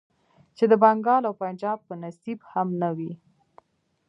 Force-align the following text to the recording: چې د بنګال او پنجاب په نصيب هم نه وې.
چې 0.57 0.63
د 0.71 0.73
بنګال 0.83 1.21
او 1.25 1.33
پنجاب 1.41 1.77
په 1.87 1.93
نصيب 2.03 2.39
هم 2.51 2.67
نه 2.81 2.89
وې. 2.97 3.11